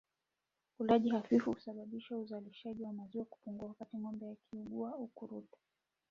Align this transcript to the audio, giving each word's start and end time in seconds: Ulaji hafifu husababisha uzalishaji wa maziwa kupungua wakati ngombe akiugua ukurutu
Ulaji 0.79 1.09
hafifu 1.09 1.51
husababisha 1.53 2.17
uzalishaji 2.17 2.83
wa 2.83 2.93
maziwa 2.93 3.25
kupungua 3.25 3.67
wakati 3.67 3.97
ngombe 3.97 4.29
akiugua 4.31 4.95
ukurutu 4.95 5.57